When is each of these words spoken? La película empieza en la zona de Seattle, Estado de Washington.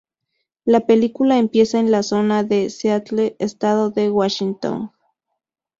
La 0.65 0.79
película 0.87 1.37
empieza 1.37 1.79
en 1.79 1.91
la 1.91 2.01
zona 2.01 2.43
de 2.43 2.71
Seattle, 2.71 3.35
Estado 3.37 3.91
de 3.91 4.09
Washington. 4.09 4.89